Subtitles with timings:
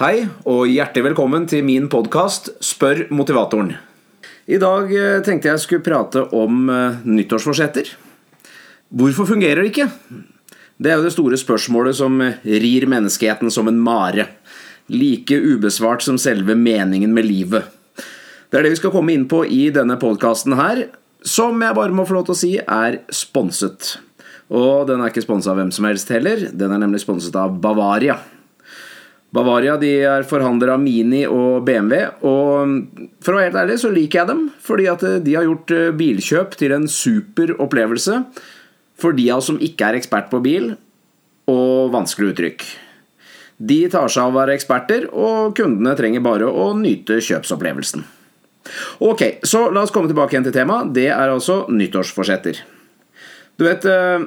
[0.00, 3.74] Hei, og hjertelig velkommen til min podkast Spør motivatoren.
[4.48, 7.90] I dag eh, tenkte jeg skulle prate om eh, nyttårsforsetter.
[8.88, 9.90] Hvorfor fungerer det ikke?
[10.80, 14.30] Det er jo det store spørsmålet som rir menneskeheten som en mare.
[14.88, 17.68] Like ubesvart som selve meningen med livet.
[18.48, 20.86] Det er det vi skal komme inn på i denne podkasten her,
[21.20, 23.98] som jeg bare må få lov til å si er sponset.
[24.48, 27.60] Og den er ikke sponsa av hvem som helst heller, den er nemlig sponset av
[27.60, 28.22] Bavaria.
[29.32, 33.92] Bavaria de er forhandlere av Mini og BMW, og for å være helt ærlig så
[33.92, 38.18] liker jeg dem, fordi at de har gjort eh, bilkjøp til en super opplevelse
[39.00, 40.74] for de av oss som ikke er ekspert på bil,
[41.48, 42.66] og vanskelig uttrykk.
[43.62, 48.04] De tar seg av å være eksperter, og kundene trenger bare å nyte kjøpsopplevelsen.
[49.02, 50.92] Ok, så la oss komme tilbake igjen til temaet.
[50.94, 52.62] Det er altså nyttårsforsetter.
[53.58, 54.24] Du vet eh,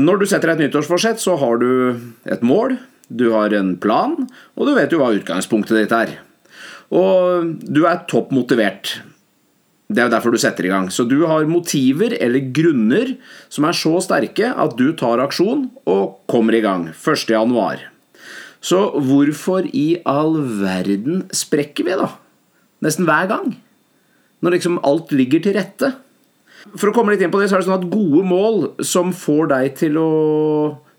[0.00, 1.70] Når du setter et nyttårsforsett, så har du
[2.30, 2.76] et mål,
[3.10, 4.16] du har en plan,
[4.54, 6.16] og du vet jo hva utgangspunktet ditt er.
[6.94, 9.00] Og du er topp motivert.
[9.90, 10.86] Det er jo derfor du setter i gang.
[10.90, 13.16] Så du har motiver eller grunner
[13.50, 17.86] som er så sterke at du tar aksjon og kommer i gang 1.1.
[18.60, 22.12] Så hvorfor i all verden sprekker vi, da?
[22.84, 23.56] Nesten hver gang.
[24.40, 25.94] Når liksom alt ligger til rette.
[26.76, 29.14] For å komme litt inn på det, så er det sånn at gode mål som
[29.16, 30.10] får deg til å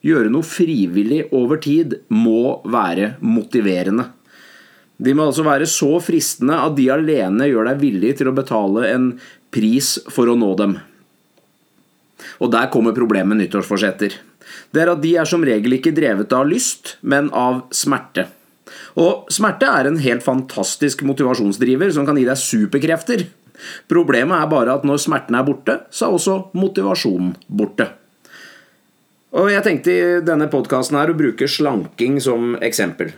[0.05, 4.07] gjøre noe frivillig over tid, må være motiverende.
[5.01, 8.85] De må altså være så fristende at de alene gjør deg villig til å betale
[8.91, 9.07] en
[9.53, 10.75] pris for å nå dem.
[12.41, 14.13] Og der kommer problemet med nyttårsforsetter.
[14.73, 18.27] Det er at de er som regel ikke drevet av lyst, men av smerte.
[18.99, 23.25] Og smerte er en helt fantastisk motivasjonsdriver som kan gi deg superkrefter.
[23.89, 27.89] Problemet er bare at når smerten er borte, så er også motivasjonen borte.
[29.31, 33.13] Og jeg tenkte i denne podkasten her å bruke slanking som eksempel.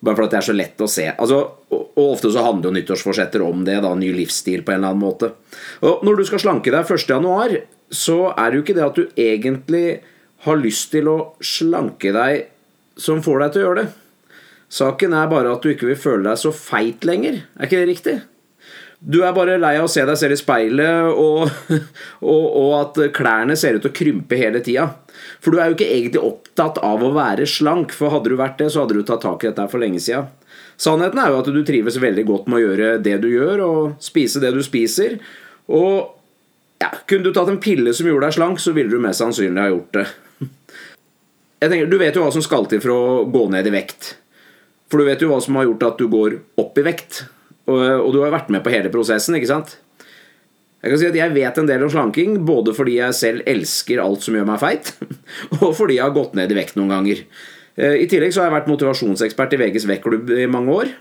[0.00, 1.06] Bare fordi det er så lett å se.
[1.12, 1.38] Altså,
[1.72, 3.78] og ofte så handler jo nyttårsforsetter om det.
[3.84, 5.32] da, Ny livsstil på en eller annen måte.
[5.84, 7.56] Og når du skal slanke deg 1.1,
[7.92, 9.86] så er det jo ikke det at du egentlig
[10.46, 12.48] har lyst til å slanke deg
[13.00, 13.88] som får deg til å gjøre det.
[14.76, 17.42] Saken er bare at du ikke vil føle deg så feit lenger.
[17.56, 18.16] Er ikke det riktig?
[19.00, 21.50] Du er bare lei av å se deg selv i speilet, og,
[22.32, 24.88] og, og at klærne ser ut til å krympe hele tida.
[25.44, 28.58] For du er jo ikke egentlig opptatt av å være slank, for hadde du vært
[28.62, 30.24] det, så hadde du tatt tak i dette for lenge sida.
[30.80, 34.04] Sannheten er jo at du trives veldig godt med å gjøre det du gjør, og
[34.04, 35.18] spise det du spiser.
[35.72, 36.16] Og
[36.82, 39.62] ja, kunne du tatt en pille som gjorde deg slank, så ville du mest sannsynlig
[39.62, 40.06] ha gjort det.
[41.62, 44.14] Jeg tenker, Du vet jo hva som skal til for å gå ned i vekt.
[44.92, 47.24] For du vet jo hva som har gjort at du går opp i vekt.
[47.66, 49.76] Og, og du har vært med på hele prosessen, ikke sant?
[50.86, 53.98] Jeg kan si at jeg vet en del om slanking, både fordi jeg selv elsker
[54.02, 54.92] alt som gjør meg feit,
[55.62, 57.24] og fordi jeg har gått ned i vekt noen ganger.
[57.74, 60.92] Eh, I tillegg så har jeg vært motivasjonsekspert i VGs vektklubb i mange år.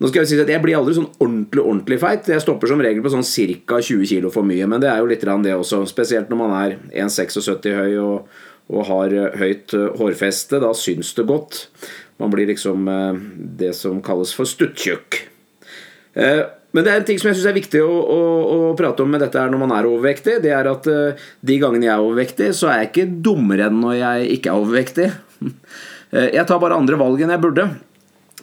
[0.00, 2.28] Nå skal Jeg si at jeg blir aldri sånn ordentlig ordentlig feit.
[2.32, 3.26] Jeg stopper som regel på sånn
[3.68, 3.82] ca.
[3.84, 5.82] 20 kg for mye, men det er jo litt det også.
[5.90, 8.30] Spesielt når man er 1,76 høy og,
[8.72, 10.62] og, har høyt eh, hårfeste.
[10.64, 11.66] Da syns det godt.
[12.16, 13.20] Man blir liksom eh,
[13.60, 15.26] det som kalles for stuttjukk.
[16.70, 18.18] Men det er en ting som jeg syns er viktig å, å,
[18.54, 20.38] å, prate om med dette her når man er overvektig.
[20.44, 23.80] Det er at uh, de gangene jeg er overvektig, så er jeg ikke dummere enn
[23.82, 25.08] når jeg ikke er overvektig.
[25.42, 27.66] uh, jeg tar bare andre valg enn jeg burde.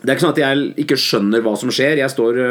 [0.01, 2.01] Det er ikke sånn at jeg ikke skjønner hva som skjer.
[2.03, 2.41] Jeg står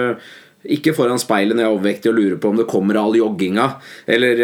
[0.77, 3.69] ikke foran speilet når jeg er overvektig og lurer på om det kommer all jogginga,
[4.11, 4.41] eller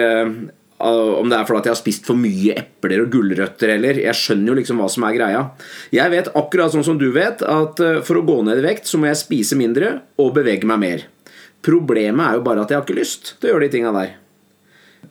[0.83, 4.01] om det er fordi jeg har spist for mye epler og gulrøtter heller.
[4.03, 5.43] Jeg skjønner jo liksom hva som er greia.
[5.95, 8.99] Jeg vet akkurat sånn som du vet, at for å gå ned i vekt så
[8.99, 11.07] må jeg spise mindre og bevege meg mer.
[11.63, 14.17] Problemet er jo bare at jeg har ikke lyst til å gjøre de tinga der.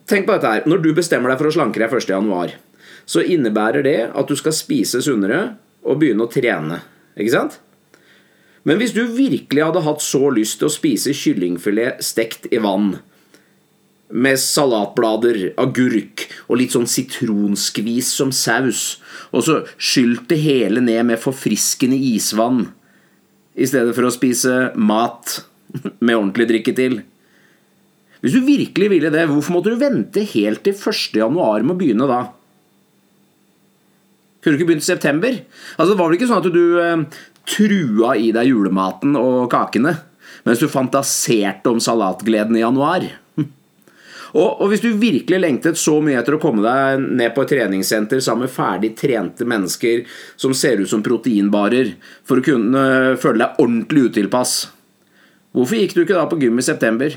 [0.08, 0.68] Tenk på dette her.
[0.68, 2.56] Når du bestemmer deg for å slanke deg 1.1,
[3.08, 5.42] så innebærer det at du skal spise sunnere
[5.82, 6.82] og begynne å trene.
[7.16, 7.58] Ikke sant?
[8.68, 12.94] Men hvis du virkelig hadde hatt så lyst til å spise kyllingfilet stekt i vann,
[14.12, 19.00] med salatblader, agurk og litt sånn sitronskvis som saus,
[19.32, 22.66] og så skylt det hele ned med forfriskende isvann
[23.56, 25.40] i stedet for å spise mat
[26.04, 27.00] med ordentlig drikke til.
[28.22, 31.18] Hvis du virkelig ville det, hvorfor måtte du vente helt til 1.
[31.24, 32.20] januar med å begynne da?
[34.42, 35.36] Kunne du ikke begynt i september?
[35.76, 39.96] Altså, det var vel ikke sånn at du eh, trua i deg julematen og kakene
[40.46, 43.04] mens du fantaserte om salatgleden i januar?
[44.32, 47.50] Og, og, hvis du virkelig lengtet så mye etter å komme deg ned på et
[47.52, 50.06] treningssenter sammen med ferdig trente mennesker
[50.40, 51.92] som ser ut som proteinbarer,
[52.24, 52.84] for å kunne
[53.20, 54.54] føle deg ordentlig utilpass
[55.52, 57.12] Hvorfor gikk du ikke da på gym i september?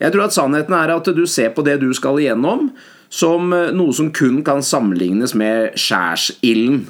[0.00, 2.70] Jeg tror at sannheten er at du ser på det du skal igjennom,
[3.10, 6.84] som eh, noe som kun kan sammenlignes med skjærsilden.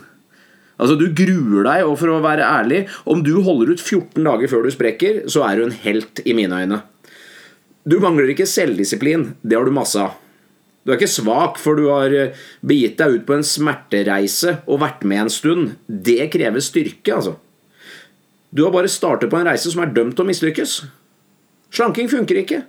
[0.81, 4.53] Altså, Du gruer deg, og for å være ærlig, om du holder ut 14 dager
[4.53, 6.83] før du sprekker, så er du en helt i mine øyne.
[7.89, 9.31] Du mangler ikke selvdisiplin.
[9.43, 10.19] Det har du masse av.
[10.85, 14.81] Du er ikke svak, for du har eh, begitt deg ut på en smertereise og
[14.83, 15.75] vært med en stund.
[15.87, 17.37] Det krever styrke, altså.
[18.51, 20.79] Du har bare startet på en reise som er dømt til å mislykkes.
[21.71, 22.63] Slanking funker ikke.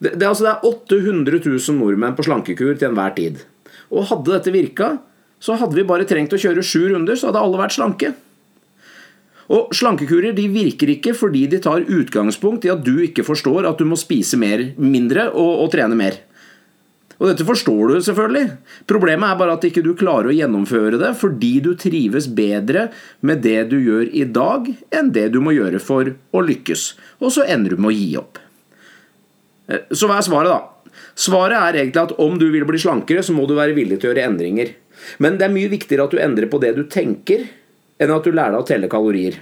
[0.00, 3.44] Det, det, altså, det er 800 000 nordmenn på slankekur til enhver tid.
[3.92, 4.96] Og hadde dette virka,
[5.38, 8.12] så hadde vi bare trengt å kjøre sju runder, så hadde alle vært slanke.
[9.52, 13.78] Og Slankekurer de virker ikke fordi de tar utgangspunkt i at du ikke forstår at
[13.78, 16.18] du må spise mer, mindre og, og trene mer.
[17.16, 18.44] Og dette forstår du selvfølgelig.
[18.88, 22.90] Problemet er bare at ikke du klarer å gjennomføre det fordi du trives bedre
[23.24, 26.90] med det du gjør i dag, enn det du må gjøre for å lykkes.
[27.22, 28.40] Og så ender du med å gi opp.
[29.70, 31.04] Eh, så hva er svaret, da?
[31.16, 34.10] Svaret er egentlig at om du vil bli slankere, så må du være villig til
[34.10, 34.74] å gjøre endringer.
[35.22, 37.46] Men det er mye viktigere at du endrer på det du tenker,
[38.02, 39.40] enn at du lærer deg å telle kalorier.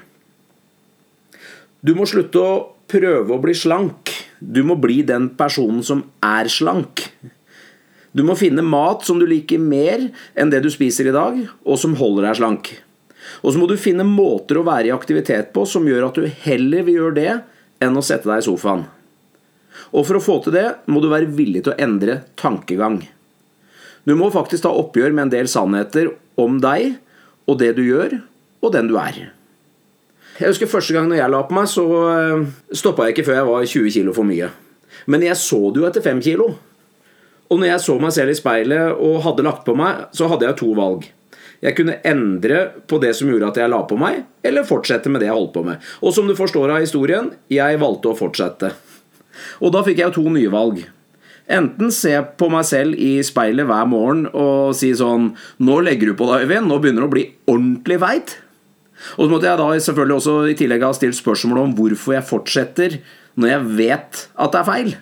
[1.85, 2.53] Du må slutte å
[2.91, 4.13] prøve å bli slank.
[4.39, 7.07] Du må bli den personen som er slank.
[8.15, 10.09] Du må finne mat som du liker mer
[10.39, 12.71] enn det du spiser i dag, og som holder deg slank.
[13.43, 16.29] Og så må du finne måter å være i aktivitet på som gjør at du
[16.45, 17.33] heller vil gjøre det
[17.85, 18.85] enn å sette deg i sofaen.
[19.95, 23.01] Og for å få til det må du være villig til å endre tankegang.
[24.05, 26.95] Du må faktisk ta oppgjør med en del sannheter om deg
[27.49, 28.19] og det du gjør,
[28.65, 29.25] og den du er.
[30.35, 33.37] Jeg husker Første gang når jeg la på meg, så eh, stoppa jeg ikke før
[33.39, 34.49] jeg var 20 kg for mye.
[35.11, 36.49] Men jeg så det jo etter 5 kg.
[37.53, 40.49] Og når jeg så meg selv i speilet og hadde lagt på meg, så hadde
[40.49, 41.05] jeg to valg.
[41.65, 42.59] Jeg kunne endre
[42.91, 45.55] på det som gjorde at jeg la på meg, eller fortsette med det jeg holdt
[45.55, 45.87] på med.
[46.05, 48.75] Og som du forstår av historien, jeg valgte å fortsette.
[49.63, 50.83] Og da fikk jeg jo to nye valg.
[51.55, 55.27] Enten se på meg selv i speilet hver morgen og si sånn
[55.61, 56.71] Nå legger du på deg, Øyvind.
[56.71, 58.37] Nå begynner du å bli ordentlig veit.
[59.17, 62.29] Og så måtte jeg da selvfølgelig også i tillegg ha stilt spørsmål om hvorfor jeg
[62.29, 62.97] fortsetter
[63.41, 64.95] når jeg vet at det er feil.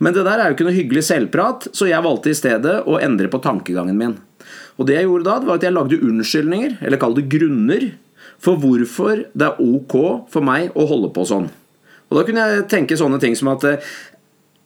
[0.00, 2.98] Men det der er jo ikke noe hyggelig selvprat, så jeg valgte i stedet å
[3.00, 4.18] endre på tankegangen min.
[4.76, 7.90] Og det jeg gjorde da, var at jeg lagde unnskyldninger, eller kall det grunner,
[8.40, 9.96] for hvorfor det er ok
[10.32, 11.50] for meg å holde på sånn.
[12.10, 13.90] Og da kunne jeg tenke sånne ting som at eh,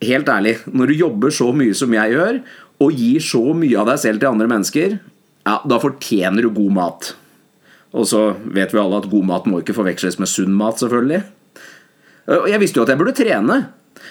[0.06, 2.38] helt ærlig, når du jobber så mye som jeg gjør,
[2.84, 4.96] og gir så mye av deg selv til andre mennesker,
[5.44, 7.10] ja, da fortjener du god mat.
[7.94, 11.22] Og så vet vi alle at god mat må ikke forveksles med sunn mat, selvfølgelig.
[12.34, 13.58] Og jeg visste jo at jeg burde trene.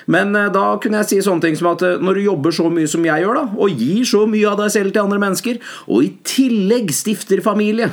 [0.09, 2.69] Men eh, da kunne jeg si sånne ting som at eh, når du jobber så
[2.71, 5.59] mye som jeg gjør, da, og gir så mye av deg selv til andre mennesker,
[5.87, 7.89] og i tillegg stifter familie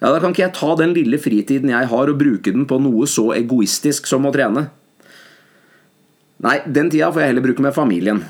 [0.00, 2.80] ja, Da kan ikke jeg ta den lille fritiden jeg har, og bruke den på
[2.80, 4.68] noe så egoistisk som å trene.
[6.40, 8.22] Nei, den tida får jeg heller bruke med familien.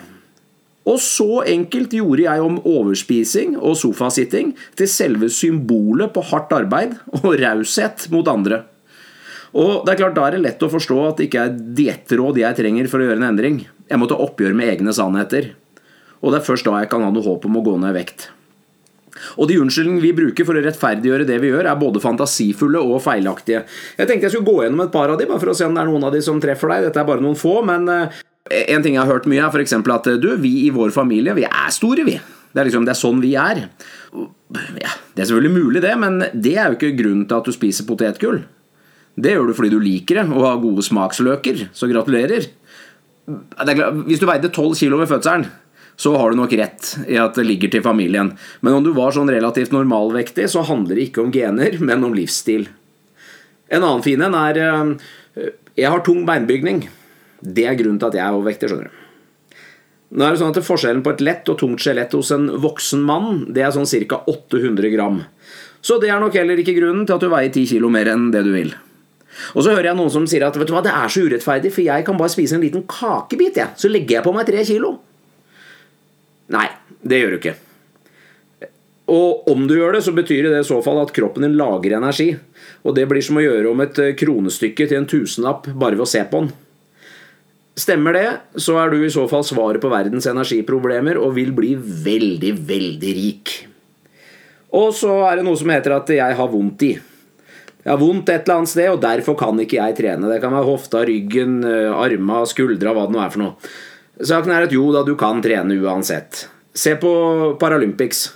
[0.88, 6.97] Og så enkelt gjorde jeg om overspising og sofasitting til selve symbolet på hardt arbeid
[7.21, 8.62] og raushet mot andre.
[9.50, 12.38] Og det er klart Da er det lett å forstå at det ikke er diettråd
[12.41, 13.65] jeg trenger for å gjøre en endring.
[13.91, 15.53] Jeg må ta oppgjør med egne sannheter.
[16.21, 17.99] Og det er først da jeg kan ha noe håp om å gå ned i
[18.00, 18.31] vekt.
[19.43, 23.03] Og de unnskyldningene vi bruker for å rettferdiggjøre det vi gjør, er både fantasifulle og
[23.05, 23.65] feilaktige.
[23.99, 25.77] Jeg tenkte jeg skulle gå gjennom et par av de, bare for å se om
[25.77, 26.87] det er noen av de som treffer deg.
[26.88, 29.76] Dette er bare noen få, men eh, en ting jeg har hørt mye, er f.eks.
[29.79, 32.19] at du, vi i vår familie, vi er store, vi.
[32.50, 33.64] Det er liksom, det er sånn vi er.
[34.81, 37.55] Ja, det er selvfølgelig mulig, det, men det er jo ikke grunnen til at du
[37.55, 38.43] spiser potetgull.
[39.20, 42.48] Det gjør du fordi du liker det og har gode smaksløker, så gratulerer.
[44.06, 45.46] Hvis du veide 12 kilo ved fødselen,
[46.01, 48.32] så har du nok rett i at det ligger til familien.
[48.65, 52.15] Men om du var sånn relativt normalvektig, så handler det ikke om gener, men om
[52.17, 52.70] livsstil.
[53.70, 56.89] En annen fin en er eh, Jeg har tung beinbygning.
[57.41, 59.06] Det er grunnen til at jeg er overvektig, skjønner du.
[60.11, 63.03] Nå er det sånn at Forskjellen på et lett og tungt skjelett hos en voksen
[63.06, 64.19] mann det er sånn ca.
[64.27, 65.20] 800 gram.
[65.81, 68.31] Så det er nok heller ikke grunnen til at du veier 10 kilo mer enn
[68.35, 68.75] det du vil.
[69.55, 71.70] Og så hører jeg noen som sier at vet du hva, det er så urettferdig,
[71.73, 73.79] for jeg kan bare spise en liten kakebit, jeg.
[73.79, 74.97] Så legger jeg på meg 3 kilo.
[76.51, 76.67] Nei,
[77.06, 77.55] det gjør du ikke.
[79.11, 81.97] Og om du gjør det, så betyr det i så fall at kroppen din lager
[81.99, 82.32] energi.
[82.87, 86.11] Og det blir som å gjøre om et kronestykke til en tusenlapp bare ved å
[86.11, 86.53] se på den.
[87.81, 88.29] Stemmer det,
[88.60, 93.13] så er du i så fall svaret på verdens energiproblemer og vil bli veldig, veldig
[93.17, 93.53] rik.
[94.77, 96.91] Og så er det noe som heter at jeg har vondt i.
[97.81, 100.29] Jeg har vondt et eller annet sted, og derfor kan ikke jeg trene.
[100.29, 103.70] Det kan være hofta, ryggen, eh, arma, skuldra, hva det nå er for noe.
[104.20, 106.44] Saken er at jo da, du kan trene uansett.
[106.77, 107.13] Se på
[107.58, 108.27] Paralympics.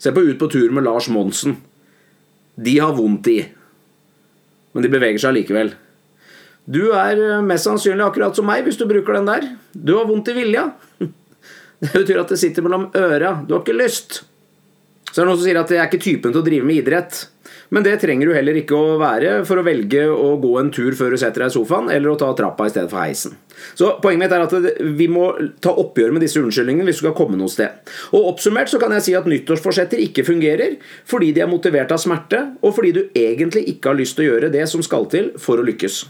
[0.00, 1.58] Se på Ut på tur med Lars Monsen.
[2.56, 3.38] De har vondt i,
[4.72, 5.74] men de beveger seg likevel.
[6.68, 9.46] Du er eh, mest sannsynlig akkurat som meg hvis du bruker den der.
[9.72, 10.68] Du har vondt i vilja.
[11.78, 13.36] Det betyr at det sitter mellom øra.
[13.46, 14.24] Du har ikke lyst.
[15.08, 16.80] Så er det noen som sier at det er ikke typen til å drive med
[16.82, 17.20] idrett.
[17.72, 20.96] Men det trenger du heller ikke å være for å velge å gå en tur
[20.98, 23.38] før du setter deg i sofaen, eller å ta trappa i stedet for heisen.
[23.78, 25.30] Så Poenget mitt er at vi må
[25.64, 27.78] ta oppgjør med disse unnskyldningene hvis du skal komme noe sted.
[28.10, 32.02] Og Oppsummert så kan jeg si at nyttårsforsetter ikke fungerer fordi de er motivert av
[32.02, 35.36] smerte, og fordi du egentlig ikke har lyst til å gjøre det som skal til
[35.40, 36.06] for å lykkes.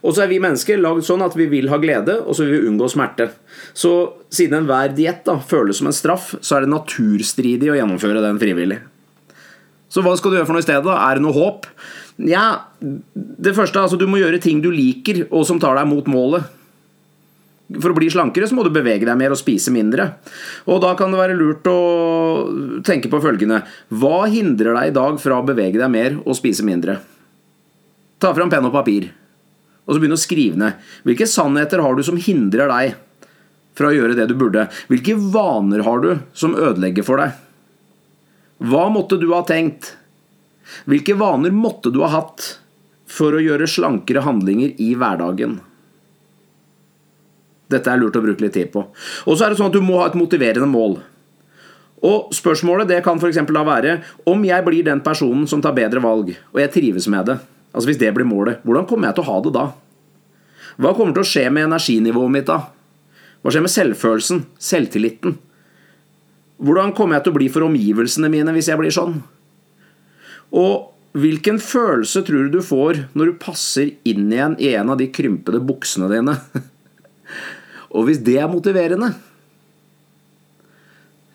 [0.00, 2.56] Og så er vi mennesker lagd sånn at vi vil ha glede, og så vil
[2.56, 3.28] vi unngå smerte.
[3.76, 3.92] Så
[4.32, 8.80] siden enhver diett føles som en straff, så er det naturstridig å gjennomføre den frivillig.
[9.90, 10.94] Så hva skal du gjøre for noe i stedet?
[10.94, 11.66] Er det noe håp?
[12.20, 12.46] Ja,
[12.80, 16.46] det første altså Du må gjøre ting du liker, og som tar deg mot målet.
[17.70, 20.08] For å bli slankere så må du bevege deg mer og spise mindre.
[20.66, 21.78] Og da kan det være lurt å
[22.86, 23.60] tenke på følgende
[23.94, 26.98] Hva hindrer deg i dag fra å bevege deg mer og spise mindre?
[28.20, 29.06] Ta fram penn og papir,
[29.90, 30.90] og så begynne å skrive ned.
[31.02, 32.94] Hvilke sannheter har du som hindrer deg
[33.74, 34.68] fra å gjøre det du burde?
[34.86, 37.34] Hvilke vaner har du som ødelegger for deg?
[38.70, 39.96] Hva måtte du ha tenkt?
[40.86, 42.52] Hvilke vaner måtte du ha hatt
[43.10, 45.58] for å gjøre slankere handlinger i hverdagen?
[47.70, 48.84] Dette er lurt å bruke litt tid på.
[49.26, 51.00] Og så er det sånn at Du må ha et motiverende mål.
[52.06, 56.00] Og Spørsmålet det kan for da være om jeg blir den personen som tar bedre
[56.00, 57.40] valg, og jeg trives med det.
[57.70, 59.64] Altså Hvis det blir målet, hvordan kommer jeg til å ha det da?
[60.80, 62.58] Hva kommer til å skje med energinivået mitt da?
[63.40, 65.36] Hva skjer med selvfølelsen, selvtilliten?
[66.60, 69.20] Hvordan kommer jeg til å bli for omgivelsene mine hvis jeg blir sånn?
[70.56, 75.00] Og hvilken følelse tror du du får når du passer inn igjen i en av
[75.00, 76.36] de krympede buksene dine?
[77.96, 79.14] Og hvis det er motiverende,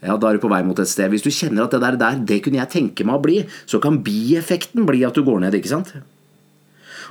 [0.05, 1.09] ja, da er du på vei mot et sted.
[1.09, 3.81] Hvis du kjenner at det der, der det kunne jeg tenke meg å bli, så
[3.81, 5.95] kan bieffekten bli at du går ned, ikke sant?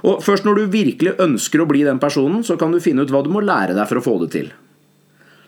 [0.02, 3.12] Og først når du virkelig ønsker å bli den personen, så kan du finne ut
[3.14, 4.52] hva du må lære deg for å få det til.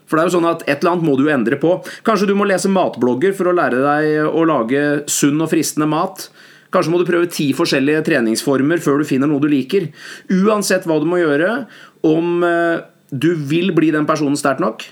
[0.06, 1.72] For det er jo sånn at Et eller annet må du endre på.
[2.06, 6.28] Kanskje du må lese matblogger for å lære deg å lage sunn og fristende mat.
[6.74, 9.88] Kanskje må du prøve ti forskjellige treningsformer før du finner noe du liker.
[10.30, 11.64] Uansett hva du må gjøre,
[12.06, 14.84] om eh, du vil bli den personen sterkt nok,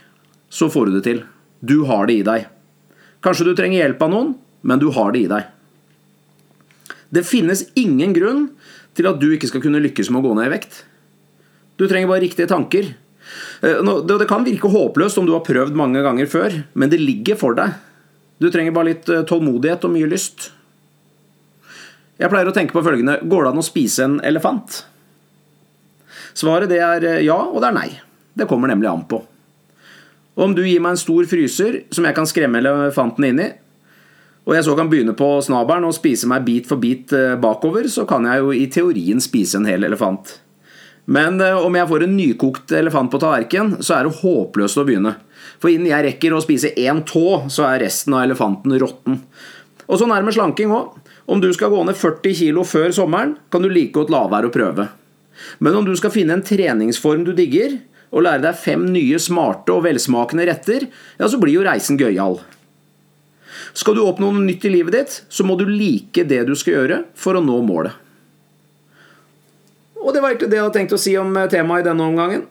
[0.50, 1.24] så får du det til.
[1.62, 2.46] Du har det i deg.
[3.24, 4.32] Kanskje du trenger hjelp av noen,
[4.62, 5.50] men du har det i deg.
[7.14, 8.48] Det finnes ingen grunn
[8.94, 10.82] til at du ikke skal kunne lykkes med å gå ned i vekt.
[11.80, 12.92] Du trenger bare riktige tanker.
[13.64, 17.38] Eh, det kan virke håpløst om du har prøvd mange ganger før, men det ligger
[17.40, 17.74] for deg.
[18.42, 20.50] Du trenger bare litt eh, tålmodighet og mye lyst.
[22.20, 24.84] Jeg pleier å tenke på følgende Går det an å spise en elefant?
[26.38, 27.88] Svaret det er eh, ja, og det er nei.
[28.34, 29.20] Det kommer nemlig an på.
[30.34, 33.50] Om du gir meg en stor fryser som jeg kan skremme elefanten inn i,
[34.44, 38.04] og jeg så kan begynne på snabelen og spise meg bit for bit bakover, så
[38.08, 40.36] kan jeg jo i teorien spise en hel elefant.
[41.04, 44.86] Men eh, om jeg får en nykokt elefant på tallerkenen, så er det håpløst å
[44.88, 45.16] begynne.
[45.60, 49.20] For innen jeg rekker å spise én tå, så er resten av elefanten råtten.
[49.84, 50.94] Og sånn er det med slanking òg.
[51.28, 54.48] Om du skal gå ned 40 kg før sommeren, kan du like godt la være
[54.48, 54.88] å prøve.
[55.64, 57.78] Men om du skal finne en treningsform du digger,
[58.14, 60.84] og lære deg fem nye smarte og velsmakende retter,
[61.18, 62.38] ja, så blir jo reisen gøyal.
[63.74, 66.76] Skal du oppnå noe nytt i livet ditt, så må du like det du skal
[66.76, 67.96] gjøre for å nå målet.
[70.04, 72.06] Og det var egentlig det jeg hadde tenkt å si om eh, temaet i denne
[72.06, 72.44] omgangen.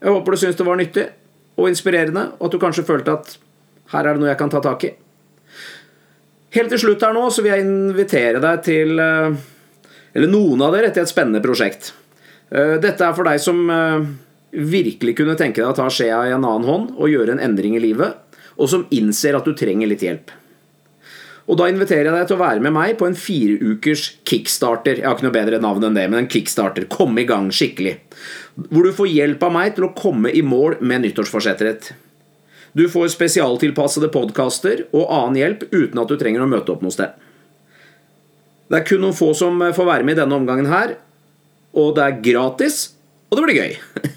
[0.00, 1.04] Jeg håper du syns det var nyttig
[1.56, 3.36] og inspirerende, og at du kanskje følte at
[3.92, 4.90] her er det noe jeg kan ta tak i.
[6.56, 9.36] Helt til slutt her nå så vil jeg invitere deg til eh,
[10.16, 11.92] Eller noen av dere til et spennende prosjekt.
[12.48, 13.60] Eh, dette er for deg som
[14.56, 17.76] virkelig kunne tenke deg å ta skjea i en annen hånd og gjøre en endring
[17.76, 18.16] i livet,
[18.56, 20.32] og som innser at du trenger litt hjelp.
[21.46, 24.98] Og Da inviterer jeg deg til å være med meg på en fireukers kickstarter.
[24.98, 26.88] Jeg har ikke noe bedre navn enn det, men en kickstarter.
[26.90, 28.00] Komme i gang skikkelig.
[28.66, 31.92] Hvor du får hjelp av meg til å komme i mål med nyttårsforsettet ditt.
[32.76, 36.92] Du får spesialtilpassede podkaster og annen hjelp uten at du trenger å møte opp noe
[36.92, 37.14] sted.
[38.66, 40.96] Det er kun noen få som får være med i denne omgangen her,
[41.76, 42.80] og det er gratis,
[43.30, 43.76] og det blir gøy.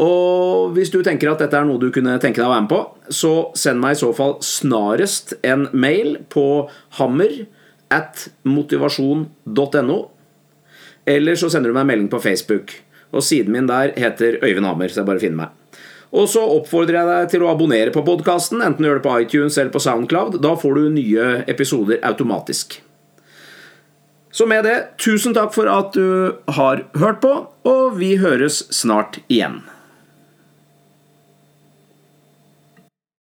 [0.00, 2.72] Og hvis du tenker at dette er noe du kunne tenke deg å være med
[2.72, 2.80] på,
[3.12, 6.46] så send meg i så fall snarest en mail på
[6.96, 7.42] hammer
[7.92, 9.98] at motivasjon.no.
[11.12, 12.72] Eller så sender du meg en melding på Facebook.
[13.12, 15.58] Og siden min der heter Øyvind Hammer, så jeg bare finner meg.
[16.12, 19.18] Og så oppfordrer jeg deg til å abonnere på podkasten, enten du gjør det på
[19.24, 20.38] iTunes eller på Soundcloud.
[20.44, 22.78] Da får du nye episoder automatisk.
[24.32, 27.32] Så med det, tusen takk for at du har hørt på,
[27.68, 29.60] og vi høres snart igjen.